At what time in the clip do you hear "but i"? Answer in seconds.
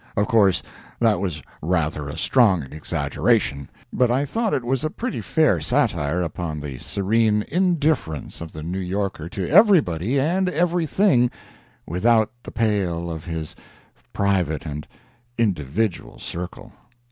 3.93-4.25